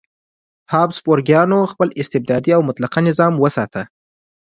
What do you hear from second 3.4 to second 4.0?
وساته.